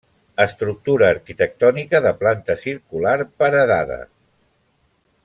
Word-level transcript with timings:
Estructura 0.43 1.09
arquitectònica 1.15 2.01
de 2.07 2.13
planta 2.23 2.57
circular, 2.63 3.15
paredada. 3.43 4.03